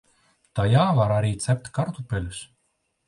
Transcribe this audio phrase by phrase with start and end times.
[0.59, 2.41] Tajā var arī cept kartupeļus.